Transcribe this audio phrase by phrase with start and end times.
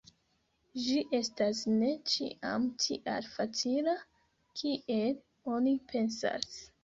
[0.83, 3.95] Ĝi estas ne ĉiam tial facila,
[4.61, 5.13] kiel
[5.57, 6.57] oni pensas.